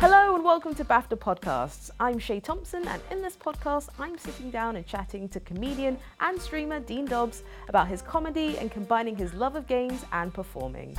[0.00, 1.90] Hello and welcome to BAFTA Podcasts.
[2.00, 6.40] I'm Shay Thompson, and in this podcast, I'm sitting down and chatting to comedian and
[6.40, 10.96] streamer Dean Dobbs about his comedy and combining his love of games and performing.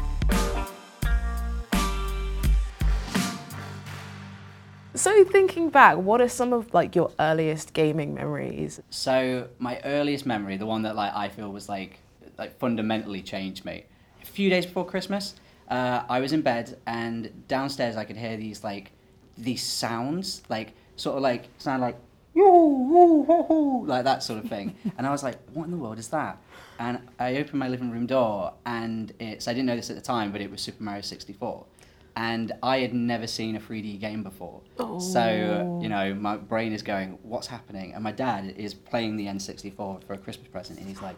[4.93, 8.81] So, thinking back, what are some of like your earliest gaming memories?
[8.91, 11.97] So my earliest memory, the one that like I feel was like
[12.37, 13.85] like fundamentally changed me.
[14.21, 15.33] A few days before Christmas,
[15.71, 18.91] uh, I was in bed and downstairs I could hear these like
[19.37, 21.97] these sounds, like sort of like sound like
[22.35, 24.75] like that sort of thing.
[24.97, 26.37] and I was like, what in the world is that?
[26.77, 30.01] And I opened my living room door and it's I didn't know this at the
[30.01, 31.65] time, but it was Super Mario 64.
[32.17, 34.59] And I had never seen a 3D game before.
[34.77, 34.99] Oh.
[34.99, 37.93] So, you know, my brain is going, what's happening?
[37.93, 41.15] And my dad is playing the N64 for a Christmas present and he's like,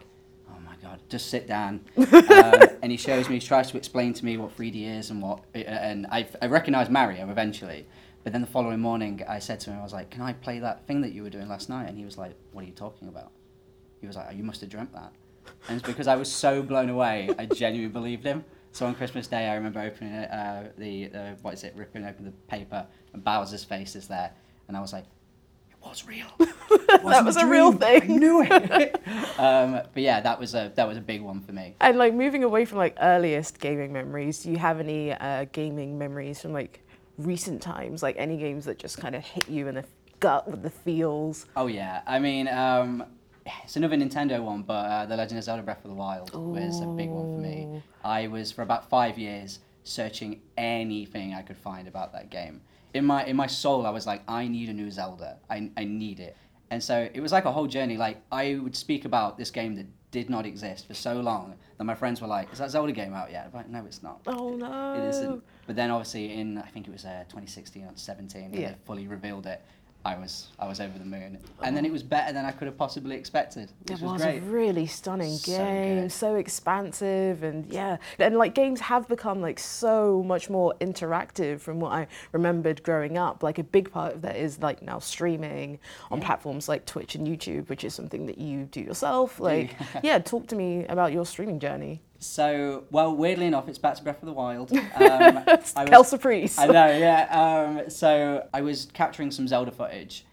[0.84, 1.80] God, just sit down.
[1.96, 2.06] um,
[2.82, 5.42] and he shows me, he tries to explain to me what 3D is and what,
[5.54, 7.86] and I, I recognized Mario eventually.
[8.22, 10.58] But then the following morning, I said to him, I was like, can I play
[10.58, 11.88] that thing that you were doing last night?
[11.88, 13.32] And he was like, what are you talking about?
[14.00, 15.12] He was like, oh, you must have dreamt that.
[15.68, 18.44] And it's because I was so blown away, I genuinely believed him.
[18.72, 22.04] So on Christmas Day, I remember opening it, uh, the, uh, what is it, ripping
[22.04, 24.32] open the paper, and Bowser's face is there.
[24.68, 25.04] And I was like,
[25.88, 26.26] was real.
[27.02, 28.02] Wasn't was a real thing.
[28.02, 28.94] I knew it.
[29.38, 31.74] um, but yeah, that was a that was a big one for me.
[31.80, 35.98] And like moving away from like earliest gaming memories, do you have any uh, gaming
[35.98, 36.80] memories from like
[37.18, 38.02] recent times?
[38.02, 39.84] Like any games that just kind of hit you in the
[40.20, 41.46] gut with the feels?
[41.56, 43.04] Oh yeah, I mean, um,
[43.64, 46.80] it's another Nintendo one, but uh, The Legend of Zelda: Breath of the Wild was
[46.80, 47.82] a big one for me.
[48.04, 52.62] I was for about five years searching anything I could find about that game.
[52.94, 55.38] In my in my soul, I was like, I need a new Zelda.
[55.50, 56.36] I I need it.
[56.70, 57.96] And so it was like a whole journey.
[57.96, 61.84] Like I would speak about this game that did not exist for so long that
[61.84, 64.20] my friends were like, "Is that Zelda game out yet?" I'm like, "No, it's not."
[64.28, 64.94] Oh no!
[64.96, 65.42] It isn't.
[65.66, 68.68] But then obviously in I think it was uh, 2016 or 17 when Yeah.
[68.70, 69.60] they fully revealed it.
[70.06, 72.66] I was I was over the moon, and then it was better than I could
[72.66, 76.12] have possibly expected, which It was, was a really stunning So game, good.
[76.12, 81.80] so expansive, and yeah, and like games have become like so much more interactive from
[81.80, 83.42] what I remembered growing up.
[83.42, 85.78] Like a big part of that is like now streaming
[86.10, 89.40] on platforms like Twitch and YouTube, which is something that you do yourself.
[89.40, 92.02] Like, yeah, talk to me about your streaming journey.
[92.18, 94.72] So well, weirdly enough, it's back to Breath of the Wild.
[94.94, 95.44] Um,
[95.76, 96.56] I was, Surprise.
[96.58, 97.26] I know, yeah.
[97.82, 100.24] Um, so I was capturing some Zelda footage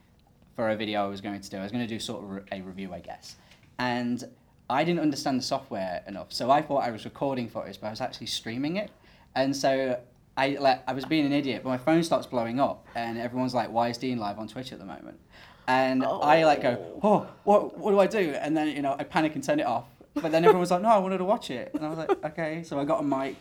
[0.55, 1.57] for a video I was going to do.
[1.57, 3.35] I was going to do sort of re- a review, I guess,
[3.79, 4.23] and
[4.69, 7.89] I didn't understand the software enough, so I thought I was recording footage, but I
[7.89, 8.91] was actually streaming it,
[9.35, 9.99] and so.
[10.37, 13.53] I like I was being an idiot, but my phone starts blowing up, and everyone's
[13.53, 15.19] like, "Why is Dean live on Twitch at the moment?"
[15.67, 19.03] And I like go, "Oh, what what do I do?" And then you know I
[19.03, 19.87] panic and turn it off.
[20.15, 22.25] But then everyone was like, "No, I wanted to watch it," and I was like,
[22.25, 23.35] "Okay." So I got a mic,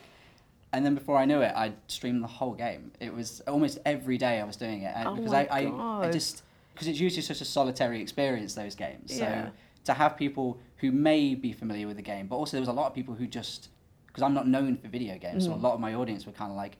[0.73, 2.91] and then before I knew it, I streamed the whole game.
[2.99, 6.43] It was almost every day I was doing it, Oh because I, I, I just
[6.73, 9.13] because it's usually such a solitary experience those games.
[9.13, 9.49] So Yeah.
[9.83, 12.73] to have people who may be familiar with the game, but also there was a
[12.73, 13.69] lot of people who just
[14.07, 15.47] because I'm not known for video games, Mm.
[15.47, 16.77] so a lot of my audience were kind of like,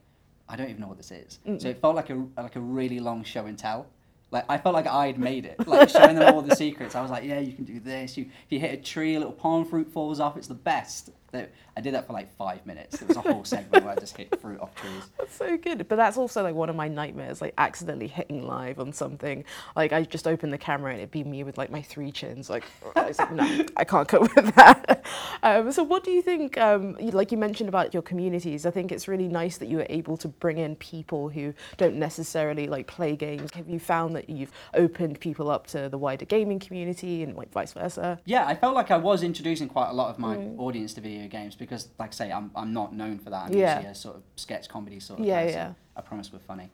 [0.48, 1.38] I don't even know what this is.
[1.58, 3.86] So it felt like a like a really long show and tell.
[4.32, 6.94] Like I felt like I'd made it, like showing them all the secrets.
[6.94, 8.16] I was like, yeah, you can do this.
[8.16, 10.36] You if you hit a tree, a little palm fruit falls off.
[10.36, 11.10] It's the best.
[11.34, 12.98] I did that for like five minutes.
[12.98, 15.02] There was a whole segment where I just hit fruit off trees.
[15.18, 15.88] That's so good.
[15.88, 19.44] But that's also like one of my nightmares, like accidentally hitting live on something.
[19.74, 22.50] Like I just open the camera and it'd be me with like my three chins.
[22.50, 22.64] Like
[22.96, 25.04] I was like, no, I can't cope with that.
[25.44, 26.56] Um, so what do you think?
[26.56, 29.86] Um, like you mentioned about your communities, I think it's really nice that you were
[29.90, 33.50] able to bring in people who don't necessarily like play games.
[33.54, 37.50] Have you found that you've opened people up to the wider gaming community and like
[37.50, 38.20] vice versa?
[38.24, 40.58] Yeah, I felt like I was introducing quite a lot of my Mm.
[40.60, 43.46] audience to video games because, like I say, I'm, I'm not known for that.
[43.46, 43.76] I'm Yeah.
[43.76, 45.58] usually a sort of sketch comedy sort of Yeah, person.
[45.58, 45.72] yeah.
[45.96, 46.70] I promise we're funny.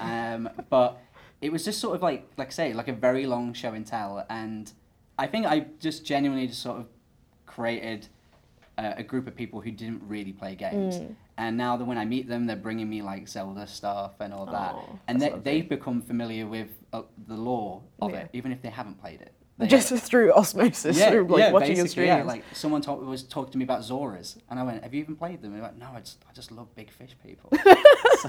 [0.00, 0.98] um, but
[1.40, 3.86] it was just sort of like, like I say, like a very long show and
[3.86, 4.24] tell.
[4.30, 4.72] And
[5.18, 6.86] I think I just genuinely just sort of
[7.46, 8.08] created
[8.78, 10.96] a, a group of people who didn't really play games.
[10.98, 11.14] Mm.
[11.38, 14.46] And now that when I meet them, they're bringing me like Zelda stuff and all
[14.46, 14.74] that.
[15.06, 18.20] And they, they've become familiar with uh, the lore of Yeah.
[18.20, 19.32] it, even if they haven't played it.
[19.58, 22.08] They- Just through osmosis, through like watching your streams.
[22.08, 25.00] Yeah, like someone talk, was talking to me about Zoras, and I went, "Have you
[25.02, 27.50] even played them?" And they're like, "No, I just, I just love big fish people."
[28.20, 28.28] so,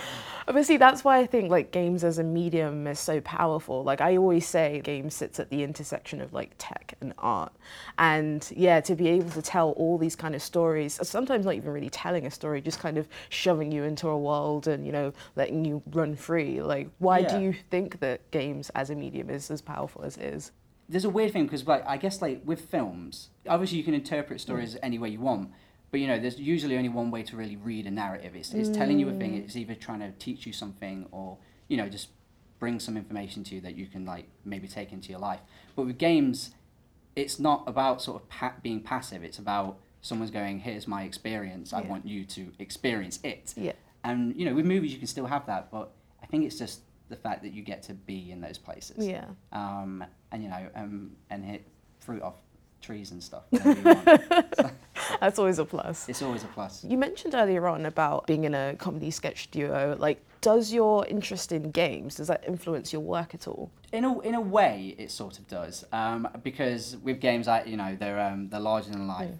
[0.48, 3.82] Obviously, that's why I think like games as a medium is so powerful.
[3.82, 7.52] Like I always say, games sits at the intersection of like tech and art,
[7.98, 11.72] and yeah, to be able to tell all these kind of stories, sometimes not even
[11.72, 15.12] really telling a story, just kind of shoving you into a world and you know
[15.34, 16.62] letting you run free.
[16.62, 17.28] Like, why Yeah.
[17.38, 20.52] do you think that games as a medium is as powerful as it is?
[20.88, 24.40] there's a weird thing because, like, I guess, like with films, obviously you can interpret
[24.40, 24.78] stories Mm.
[24.84, 25.50] any way you want,
[25.90, 28.34] but you know, there's usually only one way to really read a narrative.
[28.34, 29.34] It's, it's telling you a thing.
[29.34, 31.38] It's either trying to teach you something, or
[31.68, 32.08] you know, just
[32.58, 35.40] bring some information to you that you can like maybe take into your life.
[35.74, 36.50] But with games,
[37.14, 39.22] it's not about sort of pa- being passive.
[39.22, 41.72] It's about someone's going, "Here's my experience.
[41.72, 43.72] I want you to experience it." Yeah.
[44.04, 45.92] And you know, with movies, you can still have that, but
[46.22, 49.06] I think it's just the fact that you get to be in those places.
[49.06, 49.24] Yeah.
[49.52, 51.66] Um, and you know, um, and hit
[52.00, 52.34] fruit off
[52.80, 53.44] trees and stuff.
[55.08, 55.20] whenever you want.
[55.20, 56.08] That's always a plus.
[56.08, 56.84] it's always a plus.
[56.84, 59.96] You mentioned earlier on about being in a comedy sketch duo.
[59.98, 63.70] Like, does your interest in games does that influence your work at all?
[63.92, 67.76] In a in a way, it sort of does, um, because with games, I you
[67.76, 69.34] know they're um, they're larger than life,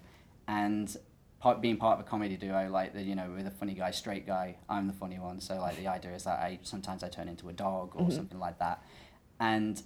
[0.47, 0.95] and
[1.39, 3.91] part, being part of a comedy duo, like the you know with a funny guy,
[3.91, 5.39] straight guy, I'm the funny one.
[5.39, 8.39] So like the idea is that I sometimes I turn into a dog or something
[8.39, 8.83] like that,
[9.39, 9.81] and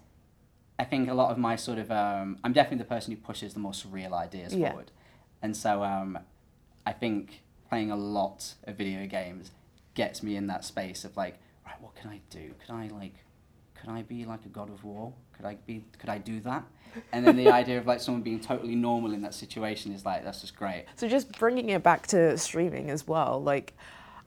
[0.80, 3.54] I think a lot of my sort of um, I'm definitely the person who pushes
[3.54, 4.70] the more surreal ideas Yeah.
[4.70, 4.92] forward,
[5.42, 6.20] and so um,
[6.86, 9.52] I think playing a lot of video games
[9.94, 12.54] gets me in that space of like, right, what can I do?
[12.66, 13.16] Could I like,
[13.76, 15.14] could I be like a god of war?
[15.36, 15.84] Could I be?
[15.98, 16.64] Could I do that?
[17.12, 20.24] And then the idea of like someone being totally normal in that situation is like
[20.24, 20.86] that's just great.
[20.96, 23.74] So just bringing it back to streaming as well, like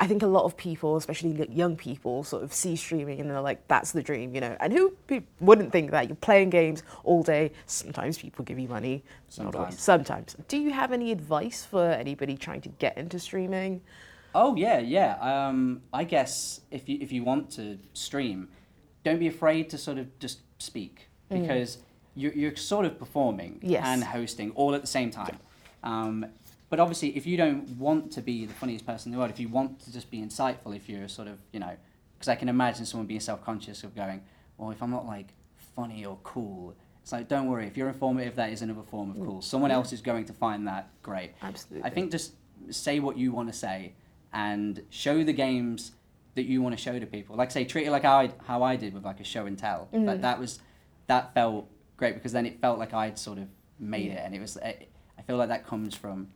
[0.01, 3.41] I think a lot of people, especially young people, sort of see streaming and they're
[3.41, 4.57] like, "That's the dream," you know.
[4.61, 4.95] And who
[5.41, 6.09] wouldn't think that?
[6.09, 7.53] You're playing games all day.
[7.67, 9.05] Sometimes people give you money.
[9.29, 9.81] Sometimes.
[9.81, 10.37] Sometimes.
[10.49, 13.83] Do you have any advice for anybody trying to get into streaming?
[14.35, 15.17] Oh yeah, yeah.
[15.21, 18.49] Um, I guess if you if you want to stream,
[19.05, 21.79] don't be afraid to sort of just speak because
[22.17, 23.85] you're you're sort of performing Yes.
[23.87, 25.39] and hosting all at the same time.
[25.85, 26.27] Um,
[26.75, 29.39] but obviously, if you don't want to be the funniest person in the world, if
[29.39, 31.77] you want to just be insightful, if you're sort of you know,
[32.19, 34.23] because I can imagine someone being self conscious of going,
[34.59, 35.29] well, if I'm not like
[35.77, 36.75] funny or cool.
[37.01, 39.25] It's like, don't worry, if you're informative, that is another form of mm.
[39.25, 39.41] cool.
[39.41, 41.35] Someone else is going to find that great.
[41.43, 41.89] Absolutely.
[41.89, 42.33] I think just
[42.71, 43.93] say what you want to say
[44.33, 45.93] and show the games
[46.35, 47.37] that you want to show to people.
[47.37, 49.57] Like say, treat it like how I, how I did with like a show and
[49.57, 49.89] tell.
[49.93, 50.21] That mm.
[50.23, 50.59] that was
[51.07, 53.47] that felt great because then it felt like I'd sort of
[53.79, 54.59] made it, and it was.
[54.59, 56.27] I I feel like that comes from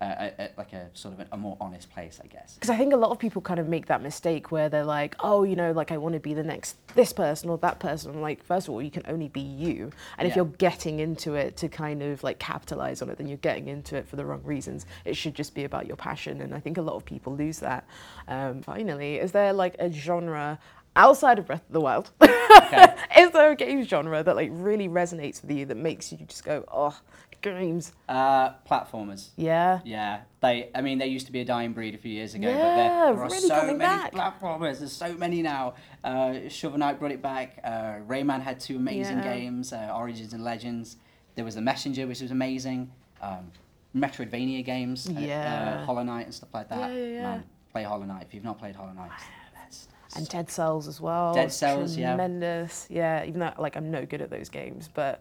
[0.00, 0.04] uh,
[0.38, 2.54] a, a, like a sort of a, a more honest place, I guess.
[2.54, 5.14] Because I think a lot of people kind of make that mistake where they're like,
[5.20, 8.12] oh, you know, like I want to be the next this person or that person.
[8.12, 9.90] I'm like, first of all, you can only be you.
[10.18, 10.36] And if Yeah.
[10.42, 13.96] you're getting into it to kind of like capitalize on it, then you're getting into
[13.96, 14.86] it for the wrong reasons.
[15.04, 16.40] It should just be about your passion.
[16.40, 17.86] And I think a lot of people lose that.
[18.28, 20.58] Um, finally, is there like a genre
[20.96, 22.10] outside of Breath of the Wild?
[22.22, 22.94] Okay.
[23.18, 26.44] is there a game genre that like really resonates with you that makes you just
[26.44, 26.98] go, oh,
[27.42, 27.92] games?
[28.08, 29.28] Uh, platformers.
[29.36, 29.80] Yeah.
[29.84, 30.70] Yeah, they.
[30.74, 32.64] I mean, they used to be a dying breed a few years ago, but Yeah,
[32.76, 34.12] there, there are really so coming many back.
[34.12, 34.78] platformers.
[34.78, 35.74] There's so many now.
[36.04, 37.58] Uh, Shovel Knight brought it back.
[37.64, 39.34] Uh, Rayman had two amazing Yeah.
[39.34, 40.96] games, uh, Origins and Legends.
[41.34, 42.90] There was the Messenger, which was amazing.
[43.22, 43.50] Um,
[43.94, 45.80] Metroidvania games, uh, Yeah.
[45.82, 46.90] uh, Hollow Knight and stuff like that.
[46.92, 47.22] Yeah, yeah, yeah.
[47.22, 49.10] Man, play Hollow Knight if you've not played Hollow Knight.
[49.54, 51.34] That's, and Dead Cells as well.
[51.34, 52.08] Dead Cells, yeah.
[52.14, 52.86] tremendous.
[52.90, 53.24] yeah.
[53.24, 55.20] even though like I'm no good at those games, but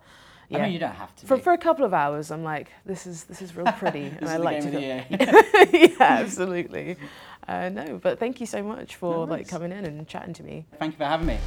[0.52, 1.28] I yeah, mean, you don't have to.
[1.28, 1.44] for be.
[1.44, 4.38] for a couple of hours, I'm like, this is this is real pretty, and I
[4.38, 4.68] like to.
[4.68, 5.06] of the feel- year.
[6.00, 6.98] yeah, absolutely.
[7.48, 10.44] Uh, no, but thank you so much for No like coming in and chatting to
[10.44, 10.66] me.
[10.80, 11.38] Thank you for having me.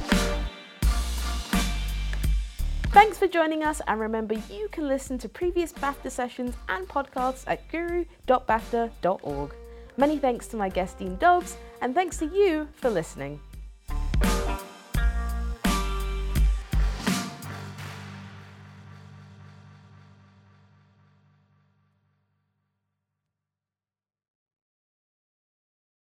[2.91, 7.43] Thanks for joining us, and remember, you can listen to previous BAFTA sessions and podcasts
[7.47, 9.55] at guru.bafta.org.
[9.97, 13.39] Many thanks to my guest Dean Dobbs, and thanks to you for listening.